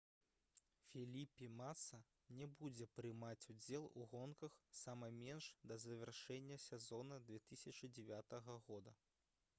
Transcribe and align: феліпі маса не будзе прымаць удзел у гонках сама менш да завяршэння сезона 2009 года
феліпі 0.85 1.49
маса 1.57 1.99
не 2.39 2.47
будзе 2.61 2.87
прымаць 3.01 3.45
удзел 3.55 3.85
у 4.01 4.09
гонках 4.15 4.57
сама 4.79 5.11
менш 5.21 5.53
да 5.73 5.79
завяршэння 5.85 6.61
сезона 6.67 7.23
2009 7.31 8.45
года 8.71 8.99